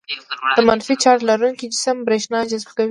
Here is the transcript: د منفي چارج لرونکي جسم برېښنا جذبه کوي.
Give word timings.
د 0.57 0.59
منفي 0.67 0.95
چارج 1.03 1.21
لرونکي 1.29 1.65
جسم 1.73 1.97
برېښنا 2.07 2.39
جذبه 2.49 2.71
کوي. 2.75 2.79